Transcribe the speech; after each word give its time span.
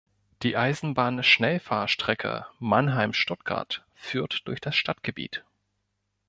Die 0.41 0.57
Eisenbahn-Schnellfahrstrecke 0.57 2.47
Mannheim–Stuttgart 2.57 3.85
führt 3.93 4.47
durch 4.47 4.59
das 4.59 4.75
Stadtgebiet. 4.75 5.45